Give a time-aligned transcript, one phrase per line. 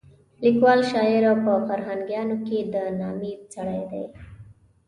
[0.43, 4.05] لیکوال، شاعر او په فرهنګیانو کې د نامې سړی دی.